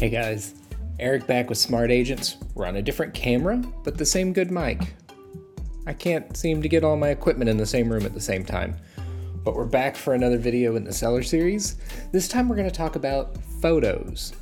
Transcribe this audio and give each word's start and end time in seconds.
Hey 0.00 0.08
guys, 0.08 0.54
Eric 0.98 1.26
back 1.26 1.50
with 1.50 1.58
Smart 1.58 1.90
Agents. 1.90 2.38
We're 2.54 2.64
on 2.64 2.76
a 2.76 2.80
different 2.80 3.12
camera, 3.12 3.62
but 3.84 3.98
the 3.98 4.06
same 4.06 4.32
good 4.32 4.50
mic. 4.50 4.94
I 5.86 5.92
can't 5.92 6.34
seem 6.34 6.62
to 6.62 6.70
get 6.70 6.82
all 6.84 6.96
my 6.96 7.10
equipment 7.10 7.50
in 7.50 7.58
the 7.58 7.66
same 7.66 7.92
room 7.92 8.06
at 8.06 8.14
the 8.14 8.20
same 8.20 8.42
time. 8.42 8.78
But 9.44 9.54
we're 9.54 9.66
back 9.66 9.96
for 9.96 10.14
another 10.14 10.38
video 10.38 10.76
in 10.76 10.84
the 10.84 10.92
seller 10.94 11.22
series. 11.22 11.76
This 12.12 12.28
time 12.28 12.48
we're 12.48 12.56
going 12.56 12.66
to 12.66 12.74
talk 12.74 12.96
about 12.96 13.36
photos, 13.60 14.32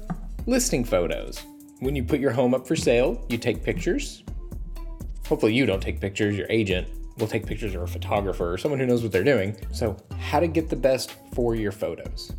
listing 0.46 0.84
photos. 0.84 1.42
When 1.80 1.96
you 1.96 2.04
put 2.04 2.20
your 2.20 2.30
home 2.30 2.54
up 2.54 2.64
for 2.64 2.76
sale, 2.76 3.26
you 3.28 3.36
take 3.36 3.64
pictures. 3.64 4.22
Hopefully, 5.26 5.54
you 5.54 5.66
don't 5.66 5.82
take 5.82 6.00
pictures, 6.00 6.36
your 6.36 6.46
agent 6.50 6.86
will 7.18 7.26
take 7.26 7.44
pictures 7.44 7.74
or 7.74 7.82
a 7.82 7.88
photographer 7.88 8.52
or 8.52 8.58
someone 8.58 8.78
who 8.78 8.86
knows 8.86 9.02
what 9.02 9.10
they're 9.10 9.24
doing. 9.24 9.56
So, 9.72 9.96
how 10.20 10.38
to 10.38 10.46
get 10.46 10.68
the 10.68 10.76
best 10.76 11.16
for 11.32 11.56
your 11.56 11.72
photos. 11.72 12.32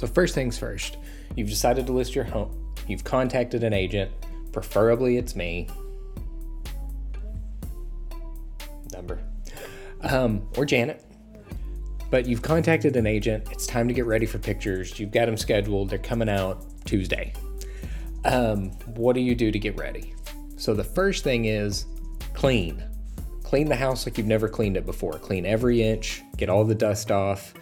So, 0.00 0.06
first 0.06 0.34
things 0.34 0.56
first, 0.56 0.96
you've 1.36 1.50
decided 1.50 1.86
to 1.86 1.92
list 1.92 2.14
your 2.14 2.24
home. 2.24 2.72
You've 2.88 3.04
contacted 3.04 3.62
an 3.62 3.74
agent, 3.74 4.10
preferably 4.50 5.18
it's 5.18 5.36
me. 5.36 5.68
Number. 8.94 9.20
Um, 10.00 10.48
or 10.56 10.64
Janet. 10.64 11.04
But 12.10 12.24
you've 12.24 12.40
contacted 12.40 12.96
an 12.96 13.06
agent. 13.06 13.48
It's 13.50 13.66
time 13.66 13.88
to 13.88 13.92
get 13.92 14.06
ready 14.06 14.24
for 14.24 14.38
pictures. 14.38 14.98
You've 14.98 15.10
got 15.10 15.26
them 15.26 15.36
scheduled. 15.36 15.90
They're 15.90 15.98
coming 15.98 16.30
out 16.30 16.64
Tuesday. 16.86 17.34
Um, 18.24 18.70
what 18.96 19.12
do 19.12 19.20
you 19.20 19.34
do 19.34 19.52
to 19.52 19.58
get 19.58 19.76
ready? 19.76 20.14
So, 20.56 20.72
the 20.72 20.82
first 20.82 21.24
thing 21.24 21.44
is 21.44 21.84
clean. 22.32 22.82
Clean 23.42 23.68
the 23.68 23.76
house 23.76 24.06
like 24.06 24.16
you've 24.16 24.26
never 24.26 24.48
cleaned 24.48 24.78
it 24.78 24.86
before. 24.86 25.18
Clean 25.18 25.44
every 25.44 25.82
inch, 25.82 26.22
get 26.38 26.48
all 26.48 26.64
the 26.64 26.74
dust 26.74 27.10
off 27.10 27.52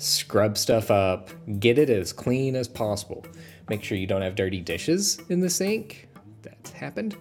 scrub 0.00 0.56
stuff 0.56 0.90
up, 0.90 1.30
get 1.58 1.78
it 1.78 1.90
as 1.90 2.12
clean 2.12 2.56
as 2.56 2.68
possible. 2.68 3.24
Make 3.68 3.84
sure 3.84 3.98
you 3.98 4.06
don't 4.06 4.22
have 4.22 4.34
dirty 4.34 4.60
dishes 4.60 5.20
in 5.28 5.40
the 5.40 5.50
sink. 5.50 6.08
That's 6.42 6.70
happened. 6.70 7.16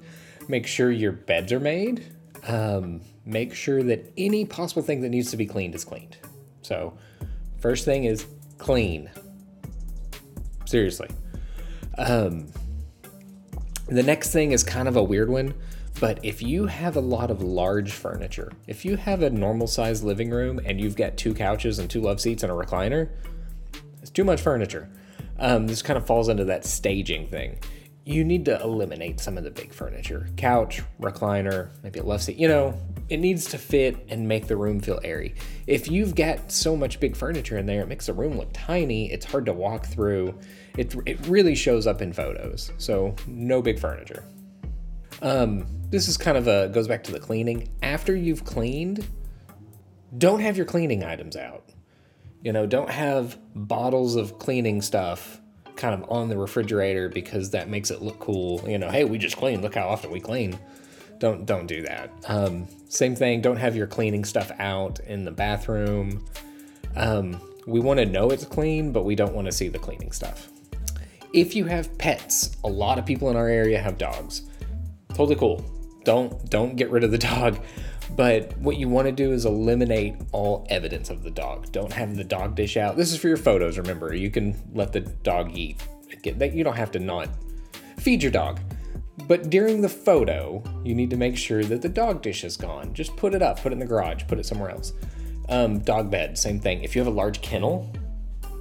Make 0.48 0.66
sure 0.66 0.92
your 0.92 1.12
beds 1.12 1.52
are 1.52 1.60
made. 1.60 2.06
Um, 2.48 3.02
make 3.26 3.54
sure 3.54 3.84
that 3.84 4.12
any 4.18 4.46
possible 4.46 4.82
thing 4.82 5.02
that 5.02 5.10
needs 5.10 5.30
to 5.32 5.38
be 5.38 5.46
cleaned 5.46 5.76
is 5.76 5.84
cleaned. 5.84 6.18
So, 6.62 6.98
first 7.60 7.86
thing 7.86 8.06
is 8.06 8.26
clean. 8.58 9.10
Seriously. 10.66 11.10
Um, 11.98 12.48
the 13.88 14.04
next 14.04 14.32
thing 14.32 14.52
is 14.54 14.64
kind 14.64 14.88
of 14.88 14.96
a 14.96 15.04
weird 15.04 15.30
one. 15.30 15.54
But 16.00 16.23
if 16.23 16.42
you 16.42 16.66
have 16.68 16.95
a 16.95 17.02
lot 17.02 17.30
of 17.30 17.42
large 17.42 17.92
furniture, 17.92 18.52
if 18.68 18.86
you 18.86 18.95
have 18.95 19.22
a 19.22 19.30
normal 19.30 19.68
sized 19.68 20.04
living 20.04 20.30
room 20.30 20.59
and 20.64 20.80
you've 20.80 20.95
got 20.95 21.18
two 21.18 21.34
couches 21.34 21.80
and 21.80 21.90
two 21.90 22.02
love 22.02 22.22
seats 22.22 22.44
and 22.44 22.52
a 22.52 22.56
recliner, 22.56 23.09
it's 24.02 24.10
too 24.10 24.23
much 24.23 24.42
furniture. 24.42 24.90
Um, 25.40 25.67
this 25.67 25.82
kind 25.82 25.98
of 25.98 26.06
falls 26.06 26.30
into 26.30 26.45
that 26.45 26.66
staging 26.66 27.28
thing. 27.28 27.60
You 28.06 28.23
need 28.23 28.45
to 28.45 28.60
eliminate 28.62 29.20
some 29.20 29.38
of 29.38 29.44
the 29.44 29.52
big 29.52 29.73
furniture 29.73 30.30
couch, 30.36 30.82
recliner, 31.00 31.70
maybe 31.84 32.00
a 32.00 32.04
love 32.04 32.22
seat. 32.22 32.38
You 32.38 32.48
know, 32.48 32.80
it 33.10 33.17
needs 33.17 33.45
to 33.52 33.58
fit 33.58 34.06
and 34.10 34.28
make 34.28 34.48
the 34.48 34.56
room 34.56 34.80
feel 34.80 35.00
airy. 35.04 35.36
If 35.67 35.92
you've 35.92 36.16
got 36.16 36.52
so 36.52 36.76
much 36.76 37.00
big 37.00 37.16
furniture 37.16 37.58
in 37.58 37.66
there, 37.66 37.82
it 37.82 37.88
makes 37.88 38.08
the 38.08 38.14
room 38.14 38.38
look 38.38 38.50
tiny. 38.54 39.12
It's 39.12 39.26
hard 39.26 39.45
to 39.45 39.54
walk 39.54 39.86
through. 39.86 40.38
It, 40.78 40.95
it 41.06 41.20
really 41.28 41.56
shows 41.56 41.88
up 41.88 42.02
in 42.02 42.14
photos. 42.14 42.71
So, 42.77 43.16
no 43.27 43.61
big 43.61 43.80
furniture. 43.80 44.23
Um, 45.22 45.66
this 45.90 46.08
is 46.08 46.18
kind 46.18 46.38
of 46.38 46.48
a 46.48 46.70
goes 46.70 46.88
back 46.88 47.04
to 47.06 47.12
the 47.12 47.20
cleaning. 47.20 47.70
After 47.82 48.16
you've 48.16 48.46
cleaned, 48.46 49.06
don't 50.18 50.40
have 50.40 50.58
your 50.58 50.66
cleaning 50.66 51.04
items 51.04 51.36
out. 51.36 51.64
You 52.42 52.54
know, 52.54 52.66
don't 52.66 52.90
have 52.90 53.38
bottles 53.54 54.16
of 54.16 54.40
cleaning 54.40 54.82
stuff 54.82 55.42
kind 55.76 55.94
of 55.94 56.10
on 56.10 56.30
the 56.30 56.38
refrigerator 56.38 57.10
because 57.10 57.52
that 57.52 57.70
makes 57.70 57.92
it 57.92 58.02
look 58.02 58.20
cool. 58.20 58.64
You 58.68 58.78
know, 58.78 58.90
hey, 58.90 59.06
we 59.06 59.18
just 59.18 59.38
cleaned. 59.38 59.62
Look 59.62 59.76
how 59.76 59.88
often 59.88 60.12
we 60.12 60.20
clean. 60.20 60.58
Don't 61.18 61.46
don't 61.46 61.68
do 61.68 61.82
that. 61.82 62.12
Um, 62.28 62.68
same 62.88 63.16
thing. 63.16 63.42
Don't 63.42 63.58
have 63.58 63.76
your 63.76 63.88
cleaning 63.88 64.24
stuff 64.24 64.52
out 64.60 65.00
in 65.02 65.26
the 65.26 65.32
bathroom. 65.32 66.26
Um, 66.96 67.42
we 67.68 67.80
want 67.80 68.00
to 68.00 68.06
know 68.06 68.30
it's 68.30 68.46
clean, 68.46 68.92
but 68.92 69.04
we 69.04 69.16
don't 69.16 69.34
want 69.34 69.46
to 69.46 69.52
see 69.52 69.68
the 69.68 69.80
cleaning 69.80 70.12
stuff. 70.12 70.50
If 71.34 71.56
you 71.56 71.66
have 71.66 71.96
pets, 71.98 72.58
a 72.64 72.70
lot 72.70 72.98
of 72.98 73.06
people 73.06 73.30
in 73.30 73.36
our 73.36 73.48
area 73.48 73.80
have 73.80 73.98
dogs 73.98 74.44
totally 75.09 75.36
cool. 75.36 75.64
Don't 76.03 76.49
don't 76.49 76.75
get 76.75 76.89
rid 76.89 77.03
of 77.03 77.11
the 77.11 77.17
dog. 77.17 77.59
But 78.15 78.58
what 78.58 78.77
you 78.77 78.89
want 78.89 79.05
to 79.05 79.11
do 79.11 79.31
is 79.31 79.45
eliminate 79.45 80.15
all 80.31 80.65
evidence 80.70 81.09
of 81.09 81.23
the 81.23 81.30
dog. 81.30 81.71
Don't 81.71 81.93
have 81.93 82.15
the 82.15 82.23
dog 82.23 82.55
dish 82.55 82.75
out. 82.75 82.97
This 82.97 83.11
is 83.11 83.20
for 83.20 83.27
your 83.27 83.37
photos, 83.37 83.77
remember. 83.77 84.15
You 84.15 84.31
can 84.31 84.55
let 84.73 84.92
the 84.92 85.02
dog 85.02 85.55
eat. 85.55 85.81
You 86.23 86.64
don't 86.64 86.75
have 86.75 86.92
to 86.92 86.99
not 86.99 87.30
feed 87.97 88.23
your 88.23 88.31
dog. 88.31 88.59
But 89.27 89.49
during 89.49 89.81
the 89.81 89.89
photo, 89.89 90.64
you 90.83 90.95
need 90.95 91.09
to 91.11 91.17
make 91.17 91.37
sure 91.37 91.64
that 91.64 91.81
the 91.81 91.89
dog 91.89 92.21
dish 92.21 92.43
is 92.43 92.58
gone. 92.58 92.93
Just 92.93 93.15
put 93.15 93.36
it 93.36 93.41
up, 93.41 93.59
put 93.61 93.71
it 93.71 93.73
in 93.73 93.80
the 93.80 93.86
garage, 93.86 94.23
put 94.27 94.39
it 94.39 94.45
somewhere 94.45 94.71
else. 94.71 94.93
Um, 95.49 95.80
dog 95.80 96.09
bed, 96.09 96.37
same 96.37 96.59
thing. 96.59 96.83
If 96.83 96.95
you 96.95 96.99
have 96.99 97.08
a 97.08 97.15
large 97.15 97.41
kennel, 97.41 97.93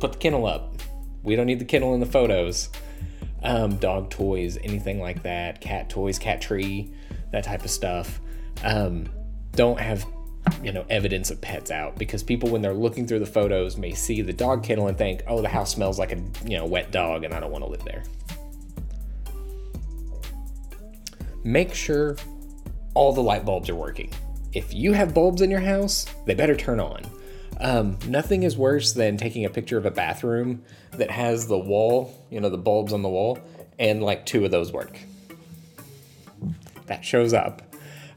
put 0.01 0.13
the 0.13 0.19
kennel 0.19 0.47
up. 0.47 0.75
We 1.23 1.37
don't 1.37 1.47
need 1.47 1.59
the 1.59 1.65
kennel 1.65 1.95
in 1.95 2.01
the 2.01 2.07
photos 2.07 2.69
um, 3.43 3.77
dog 3.77 4.11
toys, 4.11 4.59
anything 4.63 5.01
like 5.01 5.23
that, 5.23 5.61
cat 5.61 5.89
toys, 5.89 6.19
cat 6.19 6.41
tree, 6.41 6.93
that 7.33 7.45
type 7.45 7.65
of 7.65 7.71
stuff. 7.71 8.21
Um, 8.65 9.09
don't 9.53 9.79
have 9.79 10.07
you 10.63 10.73
know 10.73 10.85
evidence 10.89 11.31
of 11.31 11.41
pets 11.41 11.71
out. 11.71 11.97
Because 11.97 12.23
people 12.23 12.51
when 12.51 12.63
they're 12.63 12.75
looking 12.75 13.07
through 13.07 13.21
the 13.21 13.27
photos 13.27 13.77
may 13.77 13.93
see 13.93 14.23
the 14.23 14.33
dog 14.33 14.63
kennel 14.65 14.89
and 14.89 14.97
think 14.97 15.23
oh 15.27 15.43
the 15.43 15.49
house 15.49 15.73
smells 15.73 15.99
like 15.99 16.13
a 16.13 16.17
you 16.45 16.57
know 16.57 16.67
wet 16.67 16.91
dog 16.91 17.25
and 17.25 17.35
i 17.35 17.41
don't 17.41 17.51
want 17.51 17.65
to 17.65 17.71
live 17.71 17.85
there. 17.85 18.03
Make 21.45 21.73
sure 21.73 22.17
all 22.95 23.13
the 23.13 23.23
light 23.23 23.45
bulbs 23.45 23.71
are 23.71 23.75
working. 23.75 24.11
If 24.53 24.75
you 24.75 24.93
have 24.93 25.15
bulbs 25.15 25.43
in 25.43 25.51
your 25.51 25.61
house 25.61 26.07
they 26.27 26.35
better 26.35 26.57
turn 26.57 26.81
on 26.81 27.03
um, 27.61 27.99
nothing 28.07 28.45
is 28.45 28.57
worse 28.57 28.93
than 28.93 29.17
taking 29.17 29.45
a 29.45 29.51
picture 29.51 29.79
of 29.79 29.87
a 29.87 29.91
bathroom 29.91 30.63
that 30.93 31.11
has 31.11 31.49
the 31.49 31.59
wall, 31.59 32.27
you 32.31 32.41
know, 32.41 32.49
the 32.49 32.59
bulbs 32.59 32.93
on 32.93 33.03
the 33.03 33.09
wall, 33.09 33.39
and 33.79 34.03
like 34.03 34.27
two 34.27 34.45
of 34.45 34.51
those 34.51 34.73
work. 34.73 34.99
That 36.87 37.05
shows 37.05 37.33
up. 37.33 37.63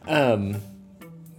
Um, 0.08 0.58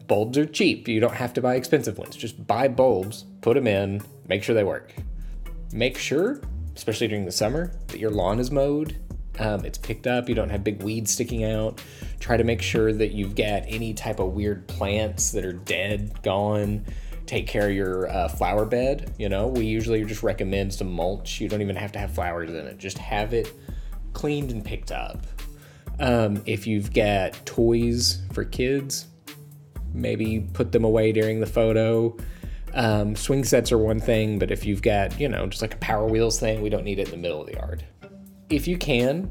bulbs 0.07 0.37
are 0.37 0.47
cheap. 0.47 0.89
You 0.89 1.01
don't 1.01 1.15
have 1.15 1.33
to 1.35 1.41
buy 1.41 1.55
expensive 1.55 1.97
ones. 1.99 2.17
Just 2.17 2.47
buy 2.47 2.69
bulbs, 2.69 3.25
put 3.41 3.55
them 3.55 3.67
in, 3.67 4.03
make 4.29 4.43
sure 4.43 4.55
they 4.55 4.65
work. 4.65 4.93
Make 5.73 5.97
sure, 5.97 6.41
especially 6.77 7.09
during 7.09 7.25
the 7.25 7.33
summer, 7.33 7.73
that 7.89 7.99
your 7.99 8.11
lawn 8.11 8.39
is 8.39 8.51
mowed. 8.51 8.97
Um, 9.39 9.65
it's 9.65 9.79
picked 9.79 10.07
up. 10.07 10.29
You 10.29 10.35
don't 10.35 10.51
have 10.51 10.63
big 10.63 10.83
weeds 10.83 11.13
sticking 11.13 11.45
out. 11.45 11.81
Try 12.21 12.37
to 12.37 12.45
make 12.45 12.61
sure 12.61 12.93
that 12.93 13.13
you've 13.13 13.35
got 13.35 13.63
any 13.67 13.95
type 13.95 14.19
of 14.21 14.33
weird 14.35 14.67
plants 14.69 15.31
that 15.33 15.45
are 15.45 15.55
dead, 15.55 16.23
gone 16.23 16.85
take 17.33 17.47
care 17.47 17.71
of 17.71 17.75
your 17.75 18.11
uh, 18.11 18.29
flower 18.29 18.67
bed. 18.67 19.15
You 19.19 19.31
know, 19.31 19.47
we 19.47 19.65
usually 19.65 20.05
just 20.05 20.23
recommend 20.23 20.75
some 20.75 20.93
mulch. 20.93 21.41
You 21.41 21.49
don't 21.49 21.63
even 21.63 21.77
have 21.77 21.91
to 21.93 21.99
have 21.99 22.15
flowers 22.15 22.51
in 22.51 22.67
it, 22.67 22.77
just 22.77 22.99
have 22.99 23.33
it 23.33 23.51
cleaned 24.13 24.51
and 24.51 24.63
picked 24.63 24.93
up. 24.93 25.27
Um, 25.99 26.43
if 26.45 26.67
you've 26.67 26.93
got 26.93 27.33
toys 27.47 28.21
for 28.35 28.45
kids, 28.45 29.07
maybe 29.95 30.41
put 30.53 30.73
them 30.73 30.85
away 30.85 31.11
during 31.11 31.41
the 31.41 31.47
photo. 31.47 32.15
Um, 32.75 33.17
swing 33.17 33.45
sets 33.45 33.73
are 33.73 33.79
one 33.79 33.99
thing, 33.99 34.39
but 34.39 34.51
if 34.51 34.67
you've 34.67 34.83
got, 34.83 35.19
you 35.19 35.31
know, 35.31 35.47
just 35.47 35.63
like 35.63 35.73
a 35.73 35.79
Power 35.79 36.07
Wheels 36.07 36.39
thing, 36.39 36.61
we 36.61 36.69
don't 36.69 36.85
need 36.85 36.99
it 36.99 37.07
in 37.07 37.13
the 37.13 37.17
middle 37.17 37.41
of 37.41 37.47
the 37.47 37.55
yard. 37.55 37.83
If 38.51 38.69
you 38.69 38.77
can, 38.77 39.31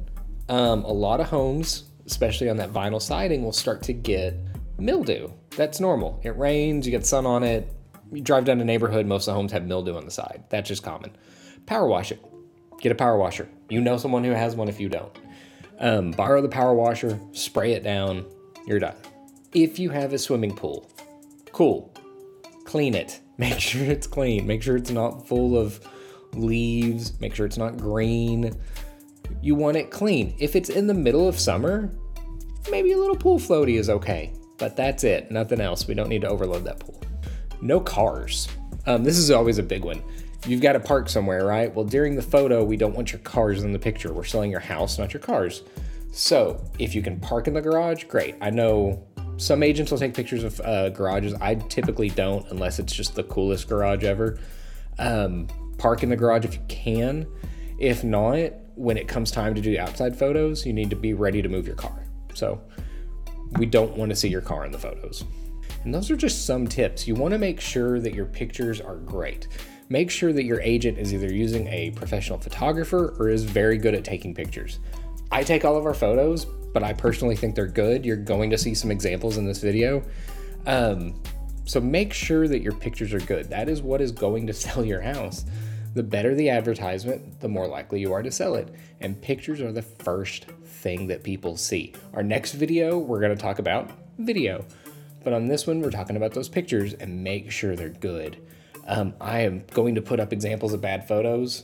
um, 0.50 0.84
a 0.86 0.92
lot 0.92 1.20
of 1.20 1.28
homes, 1.28 1.84
especially 2.08 2.50
on 2.50 2.58
that 2.58 2.74
vinyl 2.74 3.02
siding, 3.02 3.44
will 3.44 3.52
start 3.52 3.84
to 3.84 3.94
get 3.94 4.40
mildew. 4.80 5.30
That's 5.56 5.80
normal. 5.80 6.20
It 6.24 6.36
rains, 6.36 6.88
you 6.88 6.92
get 6.92 7.06
sun 7.06 7.28
on 7.28 7.44
it, 7.44 7.72
you 8.12 8.22
drive 8.22 8.46
down 8.46 8.60
a 8.60 8.66
neighborhood, 8.66 9.06
most 9.06 9.28
of 9.28 9.34
the 9.34 9.36
homes 9.36 9.52
have 9.52 9.66
mildew 9.66 9.96
on 9.96 10.06
the 10.06 10.12
side. 10.12 10.44
That's 10.50 10.68
just 10.68 10.84
common. 10.84 11.16
Power 11.66 11.88
wash 11.88 12.12
it. 12.12 12.24
Get 12.80 12.92
a 12.92 12.96
power 12.96 13.18
washer. 13.18 13.48
You 13.70 13.80
know 13.80 13.98
someone 13.98 14.24
who 14.24 14.32
has 14.32 14.56
one 14.56 14.68
if 14.68 14.80
you 14.80 14.90
don't. 14.90 15.16
Um, 15.80 16.12
borrow 16.12 16.42
the 16.42 16.50
power 16.50 16.74
washer, 16.74 17.20
spray 17.32 17.74
it 17.74 17.84
down, 17.84 18.26
you're 18.68 18.80
done. 18.80 18.96
If 19.54 19.80
you 19.80 19.90
have 19.90 20.14
a 20.14 20.18
swimming 20.18 20.56
pool, 20.56 20.90
cool. 21.52 21.94
Clean 22.66 22.94
it. 22.94 23.20
Make 23.38 23.60
sure 23.60 23.84
it's 23.84 24.06
clean. 24.06 24.46
Make 24.46 24.62
sure 24.62 24.78
it's 24.78 24.92
not 24.92 25.28
full 25.28 25.58
of 25.58 25.80
leaves. 26.34 27.20
Make 27.20 27.34
sure 27.34 27.48
it's 27.48 27.58
not 27.58 27.78
green. 27.78 28.56
You 29.42 29.56
want 29.56 29.78
it 29.78 29.90
clean. 29.90 30.36
If 30.38 30.56
it's 30.56 30.70
in 30.70 30.86
the 30.86 30.94
middle 30.94 31.28
of 31.28 31.40
summer, 31.40 31.92
maybe 32.70 32.92
a 32.92 32.98
little 32.98 33.16
pool 33.16 33.40
floaty 33.40 33.80
is 33.80 33.90
okay. 33.90 34.34
But 34.60 34.76
that's 34.76 35.04
it. 35.04 35.32
Nothing 35.32 35.60
else. 35.60 35.88
We 35.88 35.96
don't 35.96 36.10
need 36.10 36.22
to 36.22 36.30
overload 36.30 36.66
that 36.66 36.80
pool 36.80 37.02
no 37.62 37.80
cars. 37.80 38.48
Um, 38.86 39.04
this 39.04 39.18
is 39.18 39.32
always 39.32 39.58
a 39.58 39.64
big 39.64 39.84
one. 39.84 40.02
You've 40.48 40.62
got 40.62 40.74
to 40.74 40.80
park 40.80 41.08
somewhere, 41.08 41.46
right? 41.46 41.74
Well, 41.74 41.86
during 41.86 42.16
the 42.16 42.22
photo, 42.22 42.64
we 42.64 42.76
don't 42.76 42.96
want 42.96 43.12
your 43.12 43.22
cars 43.22 43.64
in 43.64 43.74
the 43.74 43.80
picture. 43.80 44.12
We're 44.12 44.24
selling 44.24 44.50
your 44.50 44.60
house, 44.60 44.98
not 44.98 45.14
your 45.14 45.22
cars. 45.22 45.64
So 46.12 46.64
if 46.80 46.96
you 46.96 47.02
can 47.02 47.20
park 47.20 47.48
in 47.48 47.54
the 47.54 47.62
garage, 47.62 48.06
great. 48.06 48.36
I 48.42 48.50
know 48.50 49.06
some 49.38 49.64
agents 49.64 49.92
will 49.92 50.00
take 50.00 50.14
pictures 50.14 50.44
of 50.44 50.60
uh, 50.62 50.90
garages. 50.90 51.34
I 51.36 51.56
typically 51.56 52.10
don't 52.10 52.50
unless 52.52 52.80
it's 52.80 52.94
just 52.94 53.16
the 53.16 53.24
coolest 53.24 53.70
garage 53.70 54.04
ever. 54.04 54.40
Um, 55.00 55.48
park 55.78 56.04
in 56.04 56.10
the 56.10 56.16
garage 56.16 56.46
if 56.46 56.56
you 56.56 56.62
can. 56.68 57.28
If 57.80 58.04
not, 58.04 58.52
when 58.76 58.98
it 58.98 59.08
comes 59.08 59.32
time 59.32 59.56
to 59.56 59.62
do 59.62 59.78
outside 59.80 60.16
photos, 60.16 60.66
you 60.66 60.74
need 60.74 60.90
to 60.90 60.96
be 60.96 61.14
ready 61.14 61.42
to 61.42 61.50
move 61.50 61.66
your 61.66 61.76
car. 61.76 62.06
So 62.34 62.62
we 63.58 63.66
don't 63.66 63.96
want 63.96 64.10
to 64.10 64.16
see 64.16 64.28
your 64.28 64.42
car 64.42 64.66
in 64.66 64.72
the 64.72 64.80
photos. 64.80 65.24
And 65.84 65.94
those 65.94 66.12
are 66.12 66.16
just 66.16 66.46
some 66.46 66.68
tips. 66.68 67.08
You 67.08 67.16
want 67.16 67.34
to 67.34 67.38
make 67.38 67.60
sure 67.60 68.00
that 68.00 68.14
your 68.14 68.26
pictures 68.26 68.80
are 68.80 68.98
great. 68.98 69.48
Make 69.90 70.10
sure 70.10 70.32
that 70.32 70.44
your 70.44 70.62
agent 70.62 70.98
is 70.98 71.14
either 71.14 71.34
using 71.34 71.68
a 71.68 71.92
professional 71.92 72.40
photographer 72.40 73.16
or 73.20 73.30
is 73.30 73.44
very 73.44 73.78
good 73.78 73.94
at 73.94 74.06
taking 74.06 74.34
pictures. 74.34 74.80
I 75.32 75.44
take 75.44 75.66
all 75.66 75.76
of 75.76 75.86
our 75.86 75.94
photos, 75.94 76.46
but 76.46 76.84
I 76.84 76.94
personally 76.94 77.36
think 77.36 77.56
they're 77.56 77.68
good. 77.68 78.06
You're 78.06 78.16
going 78.16 78.50
to 78.52 78.58
see 78.58 78.74
some 78.74 78.92
examples 78.92 79.38
in 79.38 79.46
this 79.46 79.60
video. 79.60 80.04
Um, 80.66 81.22
so 81.66 81.80
make 81.80 82.14
sure 82.14 82.48
that 82.48 82.62
your 82.62 82.74
pictures 82.74 83.14
are 83.14 83.20
good. 83.20 83.50
That 83.50 83.70
is 83.70 83.82
what 83.82 84.02
is 84.02 84.12
going 84.12 84.48
to 84.48 84.54
sell 84.54 84.86
your 84.86 85.02
house. 85.02 85.46
The 85.94 86.04
better 86.04 86.36
the 86.36 86.50
advertisement, 86.50 87.42
the 87.42 87.50
more 87.50 87.68
likely 87.68 88.00
you 88.00 88.14
are 88.14 88.24
to 88.24 88.32
sell 88.32 88.56
it. 88.56 88.74
And 89.02 89.22
pictures 89.22 89.60
are 89.60 89.74
the 89.74 89.82
first 89.82 90.46
thing 90.46 91.08
that 91.08 91.24
people 91.24 91.58
see. 91.58 91.94
Our 92.14 92.24
next 92.24 92.54
video, 92.54 92.98
we're 92.98 93.20
going 93.20 93.36
to 93.36 93.42
talk 93.42 93.60
about 93.60 93.92
video. 94.18 94.66
But 95.24 95.34
on 95.34 95.48
this 95.48 95.68
one, 95.68 95.82
we're 95.82 95.92
talking 95.92 96.16
about 96.16 96.34
those 96.34 96.50
pictures 96.50 96.94
and 96.94 97.24
make 97.24 97.52
sure 97.52 97.76
they're 97.76 97.90
good. 97.90 98.38
Um, 98.88 99.14
I 99.22 99.42
am 99.42 99.64
going 99.72 99.96
to 99.96 100.02
put 100.02 100.20
up 100.20 100.34
examples 100.34 100.74
of 100.74 100.82
bad 100.82 101.08
photos. 101.08 101.64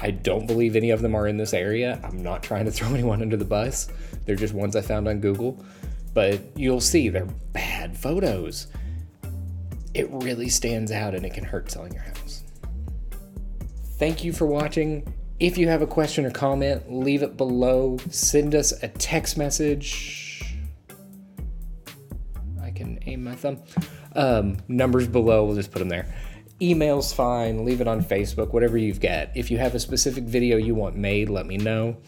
I 0.00 0.10
don't 0.10 0.46
believe 0.46 0.76
any 0.76 0.90
of 0.90 1.00
them 1.00 1.14
are 1.14 1.26
in 1.26 1.36
this 1.36 1.54
area. 1.54 2.00
I'm 2.02 2.22
not 2.22 2.42
trying 2.42 2.64
to 2.66 2.70
throw 2.72 2.88
anyone 2.88 3.22
under 3.22 3.36
the 3.36 3.44
bus. 3.44 3.88
They're 4.24 4.36
just 4.36 4.54
ones 4.54 4.76
I 4.76 4.82
found 4.82 5.08
on 5.08 5.20
Google. 5.20 5.64
But 6.14 6.40
you'll 6.56 6.80
see 6.80 7.08
they're 7.08 7.28
bad 7.52 7.96
photos. 7.96 8.68
It 9.94 10.10
really 10.10 10.48
stands 10.48 10.90
out 10.90 11.14
and 11.14 11.24
it 11.24 11.32
can 11.32 11.44
hurt 11.44 11.70
selling 11.70 11.92
your 11.92 12.02
house. 12.02 12.42
Thank 13.98 14.24
you 14.24 14.32
for 14.32 14.46
watching. 14.46 15.12
If 15.38 15.56
you 15.58 15.68
have 15.68 15.82
a 15.82 15.86
question 15.86 16.24
or 16.24 16.30
comment, 16.30 16.92
leave 16.92 17.22
it 17.22 17.36
below. 17.36 17.98
Send 18.10 18.54
us 18.54 18.72
a 18.82 18.88
text 18.88 19.36
message. 19.38 20.25
My 23.26 23.34
thumb. 23.34 23.62
Um, 24.14 24.58
numbers 24.68 25.06
below, 25.06 25.44
we'll 25.44 25.56
just 25.56 25.70
put 25.70 25.80
them 25.80 25.88
there. 25.88 26.06
Email's 26.60 27.12
fine. 27.12 27.64
Leave 27.64 27.80
it 27.80 27.88
on 27.88 28.02
Facebook, 28.02 28.52
whatever 28.52 28.78
you've 28.78 29.00
got. 29.00 29.28
If 29.34 29.50
you 29.50 29.58
have 29.58 29.74
a 29.74 29.80
specific 29.80 30.24
video 30.24 30.56
you 30.56 30.74
want 30.74 30.96
made, 30.96 31.28
let 31.28 31.46
me 31.46 31.58
know. 31.58 31.98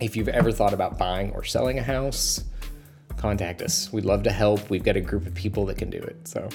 If 0.00 0.16
you've 0.16 0.28
ever 0.28 0.50
thought 0.50 0.72
about 0.72 0.98
buying 0.98 1.30
or 1.32 1.44
selling 1.44 1.78
a 1.78 1.82
house, 1.82 2.42
contact 3.16 3.62
us. 3.62 3.92
We'd 3.92 4.04
love 4.04 4.24
to 4.24 4.32
help. 4.32 4.70
We've 4.70 4.82
got 4.82 4.96
a 4.96 5.00
group 5.00 5.26
of 5.26 5.34
people 5.34 5.66
that 5.66 5.78
can 5.78 5.90
do 5.90 5.98
it. 5.98 6.26
So, 6.26 6.48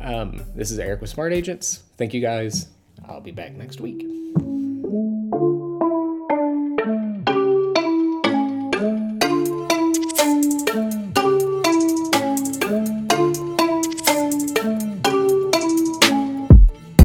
um, 0.00 0.42
this 0.54 0.70
is 0.70 0.78
Eric 0.78 1.00
with 1.00 1.10
Smart 1.10 1.32
Agents. 1.32 1.82
Thank 1.96 2.12
you 2.12 2.20
guys. 2.20 2.68
I'll 3.08 3.20
be 3.20 3.30
back 3.30 3.52
next 3.52 3.80
week. 3.80 4.06